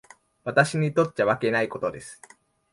[0.43, 2.19] 私にとっちゃわけないことです。